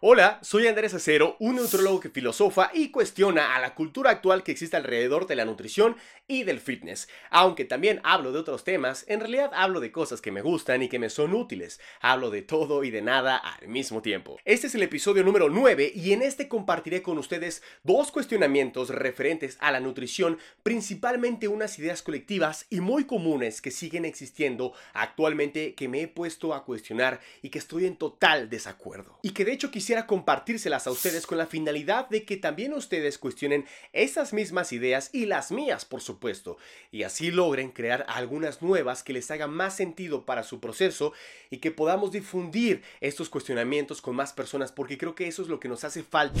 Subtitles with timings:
[0.00, 4.52] Hola, soy Andrés Acero, un nutriólogo que filosofa y cuestiona a la cultura actual que
[4.52, 5.96] existe alrededor de la nutrición
[6.28, 7.08] y del fitness.
[7.30, 10.88] Aunque también hablo de otros temas, en realidad hablo de cosas que me gustan y
[10.88, 11.80] que me son útiles.
[12.00, 14.38] Hablo de todo y de nada al mismo tiempo.
[14.44, 19.56] Este es el episodio número 9 y en este compartiré con ustedes dos cuestionamientos referentes
[19.58, 25.88] a la nutrición, principalmente unas ideas colectivas y muy comunes que siguen existiendo actualmente que
[25.88, 29.18] me he puesto a cuestionar y que estoy en total desacuerdo.
[29.22, 32.74] Y que de hecho quisiera quisiera compartírselas a ustedes con la finalidad de que también
[32.74, 36.58] ustedes cuestionen esas mismas ideas y las mías, por supuesto,
[36.90, 41.14] y así logren crear algunas nuevas que les hagan más sentido para su proceso
[41.48, 45.58] y que podamos difundir estos cuestionamientos con más personas, porque creo que eso es lo
[45.58, 46.38] que nos hace falta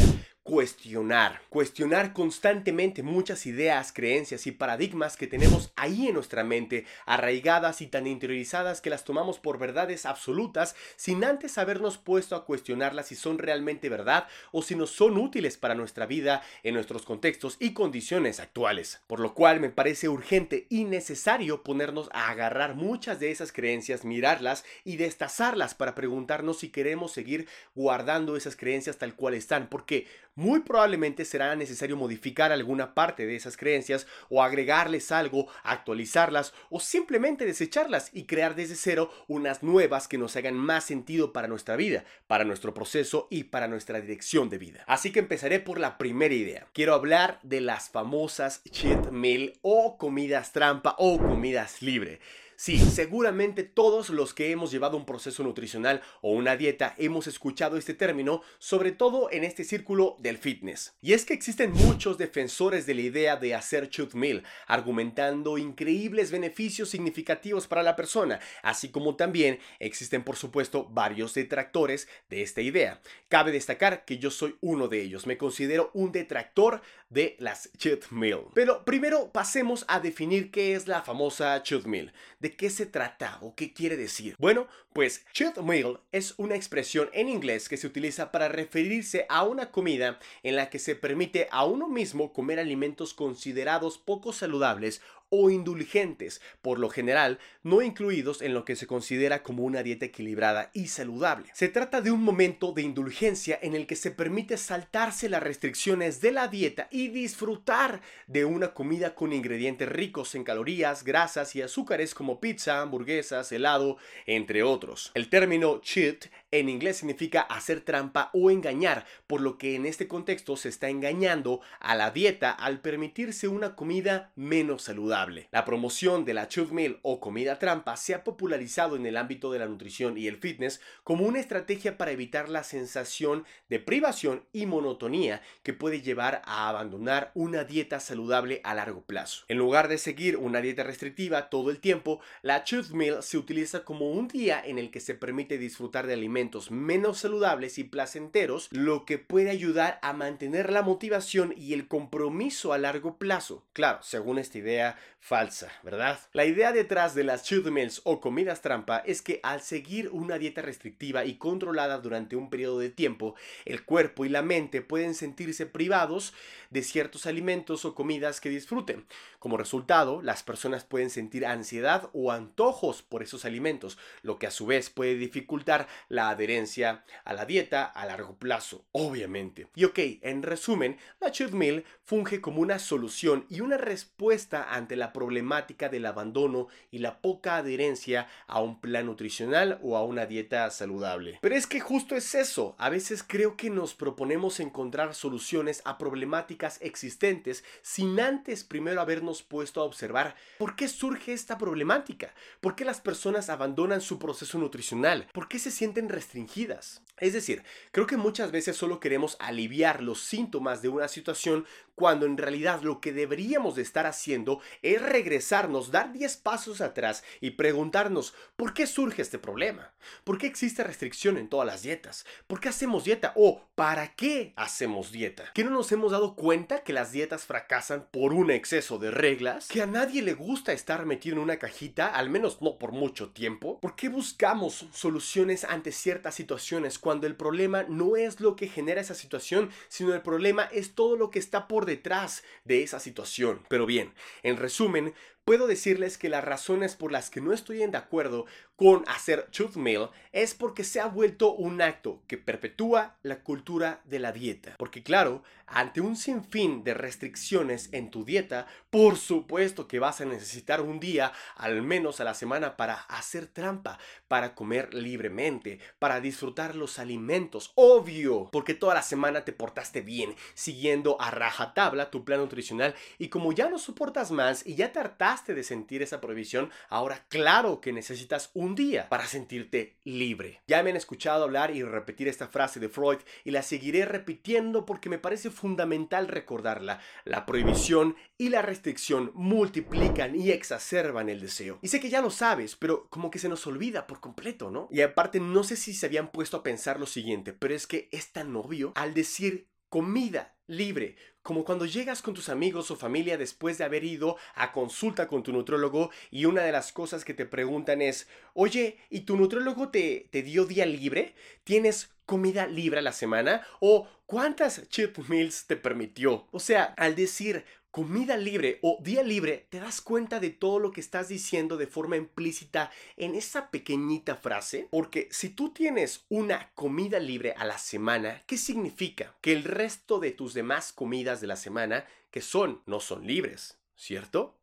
[0.48, 7.82] cuestionar, cuestionar constantemente muchas ideas, creencias y paradigmas que tenemos ahí en nuestra mente, arraigadas
[7.82, 13.08] y tan interiorizadas que las tomamos por verdades absolutas sin antes habernos puesto a cuestionarlas
[13.08, 17.58] si son realmente verdad o si nos son útiles para nuestra vida en nuestros contextos
[17.60, 19.02] y condiciones actuales.
[19.06, 24.06] Por lo cual me parece urgente y necesario ponernos a agarrar muchas de esas creencias,
[24.06, 30.06] mirarlas y destazarlas para preguntarnos si queremos seguir guardando esas creencias tal cual están, porque
[30.38, 36.78] muy probablemente será necesario modificar alguna parte de esas creencias o agregarles algo, actualizarlas o
[36.78, 41.74] simplemente desecharlas y crear desde cero unas nuevas que nos hagan más sentido para nuestra
[41.74, 44.84] vida, para nuestro proceso y para nuestra dirección de vida.
[44.86, 46.68] Así que empezaré por la primera idea.
[46.72, 52.20] Quiero hablar de las famosas cheat meal o comidas trampa o comidas libre.
[52.60, 57.76] Sí, seguramente todos los que hemos llevado un proceso nutricional o una dieta hemos escuchado
[57.76, 60.96] este término, sobre todo en este círculo del fitness.
[61.00, 66.32] Y es que existen muchos defensores de la idea de hacer cheat meal, argumentando increíbles
[66.32, 72.60] beneficios significativos para la persona, así como también existen por supuesto varios detractores de esta
[72.60, 73.00] idea.
[73.28, 78.10] Cabe destacar que yo soy uno de ellos, me considero un detractor de las cheat
[78.10, 78.44] meal.
[78.54, 82.12] Pero primero pasemos a definir qué es la famosa cheat meal.
[82.40, 84.36] ¿De qué se trata o qué quiere decir?
[84.38, 89.44] Bueno, pues cheat meal es una expresión en inglés que se utiliza para referirse a
[89.44, 95.00] una comida en la que se permite a uno mismo comer alimentos considerados poco saludables
[95.30, 100.06] o indulgentes, por lo general no incluidos en lo que se considera como una dieta
[100.06, 101.48] equilibrada y saludable.
[101.52, 106.20] Se trata de un momento de indulgencia en el que se permite saltarse las restricciones
[106.20, 111.62] de la dieta y disfrutar de una comida con ingredientes ricos en calorías, grasas y
[111.62, 115.10] azúcares como pizza, hamburguesas, helado, entre otros.
[115.14, 120.08] El término cheat en inglés significa hacer trampa o engañar, por lo que en este
[120.08, 125.17] contexto se está engañando a la dieta al permitirse una comida menos saludable.
[125.50, 129.50] La promoción de la cheat meal o comida trampa se ha popularizado en el ámbito
[129.50, 134.44] de la nutrición y el fitness como una estrategia para evitar la sensación de privación
[134.52, 139.44] y monotonía que puede llevar a abandonar una dieta saludable a largo plazo.
[139.48, 143.84] En lugar de seguir una dieta restrictiva todo el tiempo, la cheat meal se utiliza
[143.84, 148.68] como un día en el que se permite disfrutar de alimentos menos saludables y placenteros,
[148.70, 153.66] lo que puede ayudar a mantener la motivación y el compromiso a largo plazo.
[153.72, 156.18] Claro, según esta idea falsa, ¿verdad?
[156.32, 160.38] La idea detrás de las cheat meals o comidas trampa es que al seguir una
[160.38, 165.14] dieta restrictiva y controlada durante un periodo de tiempo, el cuerpo y la mente pueden
[165.14, 166.34] sentirse privados
[166.70, 169.06] de ciertos alimentos o comidas que disfruten.
[169.38, 174.50] Como resultado, las personas pueden sentir ansiedad o antojos por esos alimentos, lo que a
[174.50, 179.68] su vez puede dificultar la adherencia a la dieta a largo plazo, obviamente.
[179.74, 184.96] Y ok, en resumen, la cheat meal funge como una solución y una respuesta ante
[184.98, 190.26] la problemática del abandono y la poca adherencia a un plan nutricional o a una
[190.26, 191.38] dieta saludable.
[191.40, 195.98] Pero es que justo es eso, a veces creo que nos proponemos encontrar soluciones a
[195.98, 202.74] problemáticas existentes sin antes primero habernos puesto a observar por qué surge esta problemática, por
[202.74, 207.02] qué las personas abandonan su proceso nutricional, por qué se sienten restringidas.
[207.18, 212.26] Es decir, creo que muchas veces solo queremos aliviar los síntomas de una situación cuando
[212.26, 217.50] en realidad lo que deberíamos de estar haciendo es regresarnos, dar 10 pasos atrás y
[217.50, 219.92] preguntarnos ¿por qué surge este problema?
[220.24, 222.24] ¿Por qué existe restricción en todas las dietas?
[222.46, 223.32] ¿Por qué hacemos dieta?
[223.36, 225.50] ¿O para qué hacemos dieta?
[225.52, 229.68] ¿Que no nos hemos dado cuenta que las dietas fracasan por un exceso de reglas?
[229.68, 233.30] ¿Que a nadie le gusta estar metido en una cajita, al menos no por mucho
[233.30, 233.80] tiempo?
[233.80, 239.00] ¿Por qué buscamos soluciones ante ciertas situaciones cuando el problema no es lo que genera
[239.00, 243.62] esa situación, sino el problema es todo lo que está por detrás de esa situación.
[243.68, 245.12] Pero bien, en resumen, resumen
[245.48, 248.44] puedo decirles que las razones por las que no estoy en acuerdo
[248.76, 254.02] con hacer cheat meal es porque se ha vuelto un acto que perpetúa la cultura
[254.04, 254.74] de la dieta.
[254.78, 260.26] Porque claro, ante un sinfín de restricciones en tu dieta, por supuesto que vas a
[260.26, 263.98] necesitar un día, al menos a la semana, para hacer trampa,
[264.28, 270.36] para comer libremente, para disfrutar los alimentos, obvio, porque toda la semana te portaste bien,
[270.54, 275.00] siguiendo a rajatabla tu plan nutricional y como ya no soportas más y ya te
[275.00, 280.62] hartaste de sentir esa prohibición, ahora claro que necesitas un día para sentirte libre.
[280.66, 284.84] Ya me han escuchado hablar y repetir esta frase de Freud y la seguiré repitiendo
[284.84, 287.00] porque me parece fundamental recordarla.
[287.24, 291.78] La prohibición y la restricción multiplican y exacerban el deseo.
[291.82, 294.88] Y sé que ya lo sabes, pero como que se nos olvida por completo, ¿no?
[294.90, 298.08] Y aparte no sé si se habían puesto a pensar lo siguiente, pero es que
[298.12, 303.38] es tan obvio al decir comida libre, como cuando llegas con tus amigos o familia
[303.38, 307.34] después de haber ido a consulta con tu nutrólogo y una de las cosas que
[307.34, 311.34] te preguntan es, oye, ¿y tu nutrólogo te, te dio día libre?
[311.64, 313.66] ¿Tienes comida libre a la semana?
[313.80, 316.46] ¿O cuántas cheat meals te permitió?
[316.50, 317.64] O sea, al decir
[317.98, 321.88] comida libre o día libre, te das cuenta de todo lo que estás diciendo de
[321.88, 324.86] forma implícita en esa pequeñita frase.
[324.92, 329.34] Porque si tú tienes una comida libre a la semana, ¿qué significa?
[329.40, 333.80] Que el resto de tus demás comidas de la semana, que son, no son libres,
[333.96, 334.56] ¿cierto?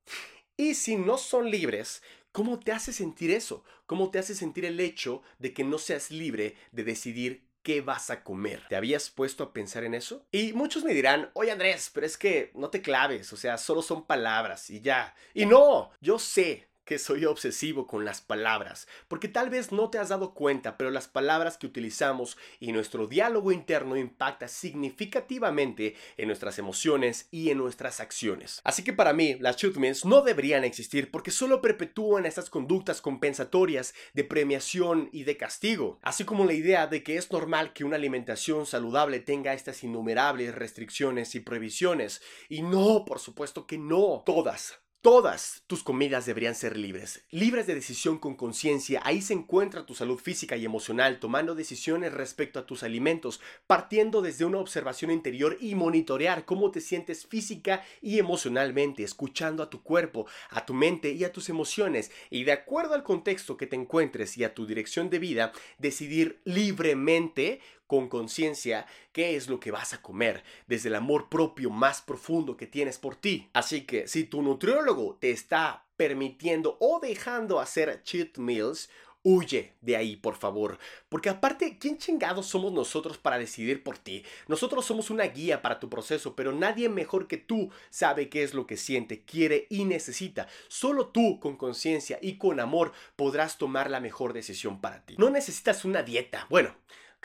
[0.56, 3.66] Y si no son libres, ¿cómo te hace sentir eso?
[3.86, 8.12] ¿Cómo te hace sentir el hecho de que no seas libre de decidir qué vas
[8.12, 8.62] a comer.
[8.70, 10.24] ¿Te habías puesto a pensar en eso?
[10.32, 13.82] Y muchos me dirán, oye Andrés, pero es que no te claves, o sea, solo
[13.82, 15.16] son palabras y ya.
[15.34, 19.98] Y no, yo sé, que soy obsesivo con las palabras, porque tal vez no te
[19.98, 26.28] has dado cuenta, pero las palabras que utilizamos y nuestro diálogo interno impacta significativamente en
[26.28, 28.62] nuestras emociones y en nuestras acciones.
[28.64, 33.94] Así que para mí, las shootments no deberían existir porque solo perpetúan estas conductas compensatorias
[34.14, 37.96] de premiación y de castigo, así como la idea de que es normal que una
[37.96, 42.22] alimentación saludable tenga estas innumerables restricciones y prohibiciones.
[42.50, 47.76] Y no, por supuesto que no, todas Todas tus comidas deberían ser libres, libres de
[47.76, 49.02] decisión con conciencia.
[49.04, 54.24] Ahí se encuentra tu salud física y emocional, tomando decisiones respecto a tus alimentos, partiendo
[54.24, 59.84] desde una observación interior y monitorear cómo te sientes física y emocionalmente, escuchando a tu
[59.84, 63.76] cuerpo, a tu mente y a tus emociones, y de acuerdo al contexto que te
[63.76, 69.72] encuentres y a tu dirección de vida, decidir libremente con conciencia qué es lo que
[69.72, 73.50] vas a comer, desde el amor propio más profundo que tienes por ti.
[73.54, 78.90] Así que si tu nutriólogo te está permitiendo o dejando hacer cheat meals,
[79.28, 80.78] Huye de ahí, por favor.
[81.10, 84.24] Porque aparte, ¿quién chingados somos nosotros para decidir por ti?
[84.48, 88.54] Nosotros somos una guía para tu proceso, pero nadie mejor que tú sabe qué es
[88.54, 90.48] lo que siente, quiere y necesita.
[90.68, 95.16] Solo tú, con conciencia y con amor, podrás tomar la mejor decisión para ti.
[95.18, 96.46] No necesitas una dieta.
[96.52, 96.76] Bueno,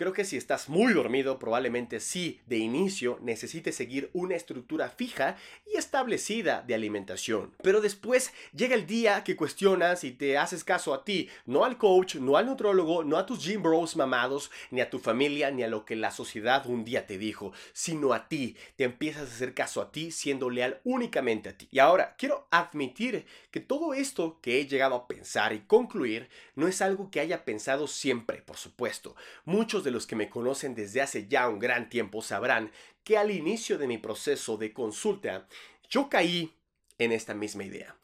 [0.00, 5.36] Creo que si estás muy dormido, probablemente sí, de inicio necesites seguir una estructura fija
[5.70, 7.52] y establecida de alimentación.
[7.62, 11.76] Pero después llega el día que cuestionas y te haces caso a ti, no al
[11.76, 15.64] coach, no al nutrólogo, no a tus gym bros mamados, ni a tu familia, ni
[15.64, 18.56] a lo que la sociedad un día te dijo, sino a ti.
[18.76, 21.68] Te empiezas a hacer caso a ti siendo leal únicamente a ti.
[21.70, 26.68] Y ahora, quiero admitir que todo esto que he llegado a pensar y concluir no
[26.68, 29.14] es algo que haya pensado siempre, por supuesto.
[29.44, 32.70] Muchos de los que me conocen desde hace ya un gran tiempo sabrán
[33.04, 35.46] que al inicio de mi proceso de consulta
[35.88, 36.54] yo caí
[36.98, 37.96] en esta misma idea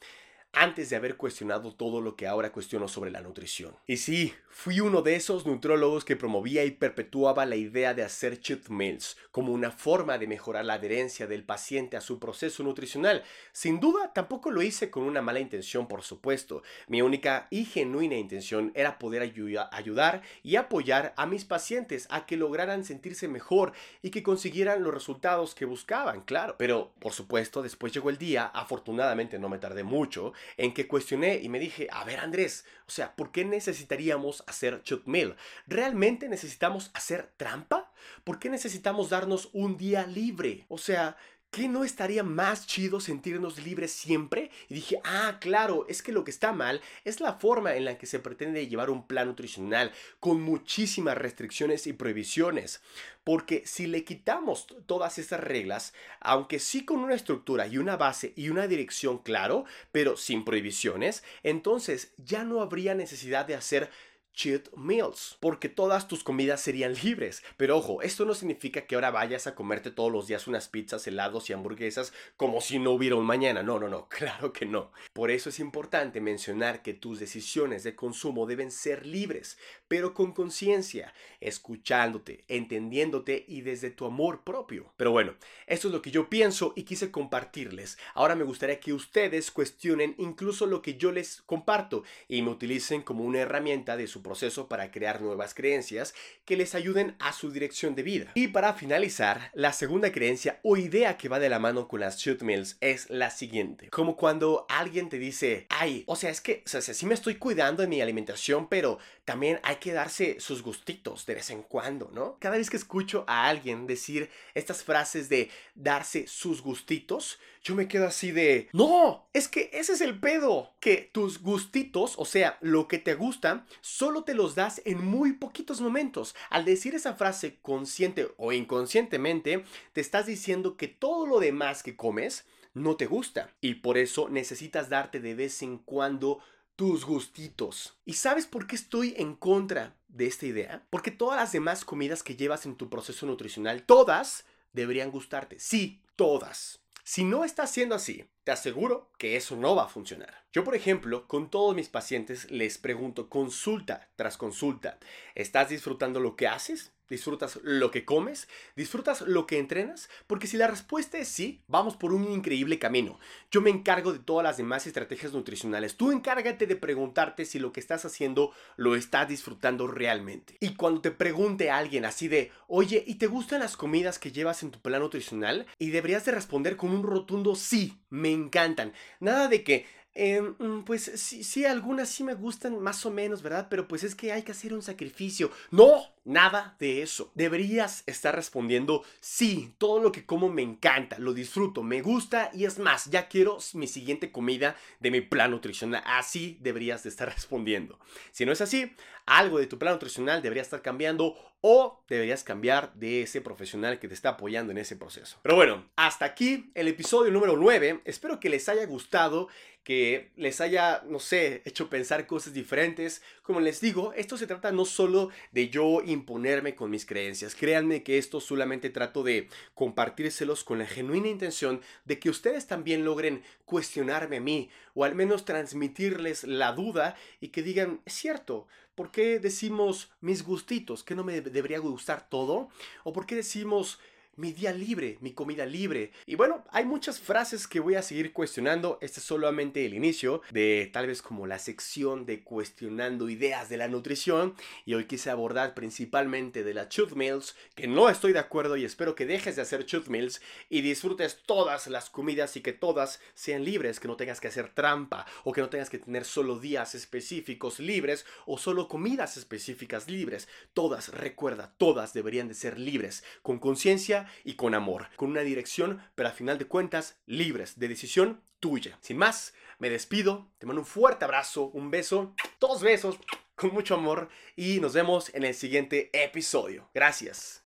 [0.53, 3.75] antes de haber cuestionado todo lo que ahora cuestiono sobre la nutrición.
[3.85, 8.39] Y sí, fui uno de esos nutrólogos que promovía y perpetuaba la idea de hacer
[8.39, 13.23] cheat meals como una forma de mejorar la adherencia del paciente a su proceso nutricional.
[13.51, 16.63] Sin duda, tampoco lo hice con una mala intención, por supuesto.
[16.87, 22.35] Mi única y genuina intención era poder ayudar y apoyar a mis pacientes a que
[22.35, 26.55] lograran sentirse mejor y que consiguieran los resultados que buscaban, claro.
[26.57, 31.35] Pero, por supuesto, después llegó el día, afortunadamente no me tardé mucho, en que cuestioné
[31.43, 35.35] y me dije, a ver Andrés, o sea, ¿por qué necesitaríamos hacer cheat meal?
[35.67, 37.91] ¿Realmente necesitamos hacer trampa?
[38.23, 40.65] ¿Por qué necesitamos darnos un día libre?
[40.69, 41.17] O sea,
[41.51, 44.51] ¿qué no estaría más chido sentirnos libres siempre?
[44.69, 47.97] Y dije, ah, claro, es que lo que está mal es la forma en la
[47.97, 52.81] que se pretende llevar un plan nutricional con muchísimas restricciones y prohibiciones.
[53.23, 58.33] Porque si le quitamos todas esas reglas, aunque sí con una estructura y una base
[58.35, 63.89] y una dirección claro, pero sin prohibiciones, entonces ya no habría necesidad de hacer
[64.37, 67.43] cheat meals, porque todas tus comidas serían libres.
[67.57, 71.07] Pero ojo, esto no significa que ahora vayas a comerte todos los días unas pizzas,
[71.07, 73.63] helados y hamburguesas como si no hubiera un mañana.
[73.63, 74.91] No, no, no, claro que no.
[75.11, 80.31] Por eso es importante mencionar que tus decisiones de consumo deben ser libres, pero con
[80.33, 84.93] conciencia, escuchándote, entendiéndote y desde tu amor propio.
[84.97, 85.33] Pero bueno,
[85.65, 87.97] esto es lo que yo pienso y quise compartirles.
[88.13, 93.01] Ahora me gustaría que ustedes cuestionen incluso lo que yo les comparto y me utilicen
[93.01, 96.13] como una herramienta de su proceso para crear nuevas creencias
[96.45, 98.31] que les ayuden a su dirección de vida.
[98.35, 102.19] Y para finalizar, la segunda creencia o idea que va de la mano con las
[102.19, 103.89] shoot meals es la siguiente.
[103.89, 107.35] Como cuando alguien te dice, ay, o sea, es que, o sea, sí me estoy
[107.35, 112.09] cuidando en mi alimentación, pero también hay que darse sus gustitos de vez en cuando,
[112.13, 112.37] ¿no?
[112.39, 117.89] Cada vez que escucho a alguien decir estas frases de darse sus gustitos, yo me
[117.89, 122.57] quedo así de, no, es que ese es el pedo, que tus gustitos, o sea,
[122.61, 126.33] lo que te gusta, solo te los das en muy poquitos momentos.
[126.49, 131.97] Al decir esa frase consciente o inconscientemente, te estás diciendo que todo lo demás que
[131.97, 136.39] comes no te gusta y por eso necesitas darte de vez en cuando
[136.77, 137.97] tus gustitos.
[138.05, 140.85] ¿Y sabes por qué estoy en contra de esta idea?
[140.89, 145.59] Porque todas las demás comidas que llevas en tu proceso nutricional, todas deberían gustarte.
[145.59, 146.79] Sí, todas.
[147.09, 150.43] Si no está siendo así, te aseguro que eso no va a funcionar.
[150.51, 154.99] Yo, por ejemplo, con todos mis pacientes les pregunto consulta tras consulta,
[155.33, 156.91] ¿estás disfrutando lo que haces?
[157.09, 158.47] ¿Disfrutas lo que comes?
[158.75, 160.09] ¿Disfrutas lo que entrenas?
[160.27, 163.19] Porque si la respuesta es sí, vamos por un increíble camino.
[163.49, 165.95] Yo me encargo de todas las demás estrategias nutricionales.
[165.95, 170.57] Tú encárgate de preguntarte si lo que estás haciendo lo estás disfrutando realmente.
[170.59, 174.63] Y cuando te pregunte alguien así de, oye, ¿y te gustan las comidas que llevas
[174.63, 175.65] en tu plan nutricional?
[175.79, 178.93] Y deberías de responder con un rotundo sí, me encantan.
[179.19, 179.85] Nada de que,
[180.19, 183.67] Em, mm, pues sí, sí, algunas sí me gustan más o menos, ¿verdad?
[183.69, 185.51] Pero pues es que hay que hacer un sacrificio.
[185.69, 187.31] No, nada de eso.
[187.35, 192.65] Deberías estar respondiendo, sí, todo lo que como me encanta, lo disfruto, me gusta y
[192.65, 196.01] es más, ya quiero mi siguiente comida de mi plan nutricional.
[196.03, 197.99] Así deberías de estar respondiendo.
[198.31, 198.91] Si no es así,
[199.27, 204.07] algo de tu plan nutricional debería estar cambiando o deberías cambiar de ese profesional que
[204.07, 205.37] te está apoyando en ese proceso.
[205.41, 208.01] Pero bueno, hasta aquí el episodio número 9.
[208.05, 209.49] Espero que les haya gustado
[209.87, 213.21] que les haya, no sé, hecho pensar cosas diferentes.
[213.41, 217.55] Como les digo, esto se trata no solo de yo imponerme con mis creencias.
[217.55, 223.05] Créanme que esto solamente trato de compartírselos con la genuina intención de que ustedes también
[223.05, 228.67] logren cuestionarme a mí o al menos transmitirles la duda y que digan, es cierto,
[228.93, 231.05] ¿por qué decimos mis gustitos?
[231.05, 232.67] ¿Que no me debería gustar todo?
[233.05, 233.99] ¿O por qué decimos
[234.37, 236.11] mi día libre, mi comida libre.
[236.27, 238.99] Y bueno, hay muchas frases que voy a seguir cuestionando.
[239.01, 243.77] Este es solamente el inicio de tal vez como la sección de cuestionando ideas de
[243.77, 244.53] la nutrición.
[244.85, 248.85] Y hoy quise abordar principalmente de la truth meals, que no estoy de acuerdo y
[248.85, 250.39] espero que dejes de hacer truth meals
[250.69, 254.69] y disfrutes todas las comidas y que todas sean libres, que no tengas que hacer
[254.69, 260.07] trampa o que no tengas que tener solo días específicos libres o solo comidas específicas
[260.07, 260.47] libres.
[260.75, 266.01] Todas, recuerda, todas deberían de ser libres, con conciencia y con amor, con una dirección,
[266.15, 268.97] pero a final de cuentas libres de decisión tuya.
[269.01, 273.19] Sin más, me despido, te mando un fuerte abrazo, un beso, dos besos,
[273.55, 276.89] con mucho amor y nos vemos en el siguiente episodio.
[276.93, 277.63] Gracias.